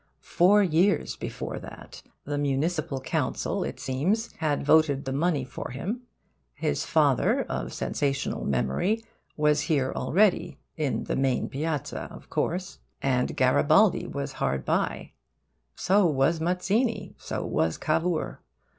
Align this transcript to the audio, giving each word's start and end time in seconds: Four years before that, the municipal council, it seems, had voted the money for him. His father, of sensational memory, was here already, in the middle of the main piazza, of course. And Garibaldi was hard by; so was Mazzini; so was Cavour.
Four 0.33 0.63
years 0.63 1.15
before 1.15 1.59
that, 1.59 2.01
the 2.25 2.39
municipal 2.39 2.99
council, 2.99 3.63
it 3.63 3.79
seems, 3.79 4.31
had 4.37 4.65
voted 4.65 5.05
the 5.05 5.13
money 5.13 5.43
for 5.43 5.69
him. 5.69 6.01
His 6.55 6.83
father, 6.85 7.43
of 7.47 7.71
sensational 7.71 8.43
memory, 8.43 9.05
was 9.37 9.61
here 9.69 9.93
already, 9.95 10.57
in 10.75 11.03
the 11.03 11.03
middle 11.03 11.03
of 11.03 11.07
the 11.09 11.15
main 11.17 11.49
piazza, 11.49 12.07
of 12.09 12.31
course. 12.31 12.79
And 13.03 13.37
Garibaldi 13.37 14.07
was 14.07 14.31
hard 14.41 14.65
by; 14.65 15.11
so 15.75 16.07
was 16.07 16.41
Mazzini; 16.41 17.13
so 17.19 17.45
was 17.45 17.77
Cavour. 17.77 18.39